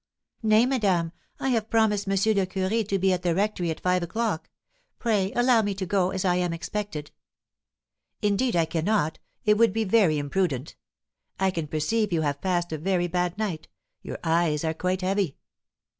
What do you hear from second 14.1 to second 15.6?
eyes are quite heavy."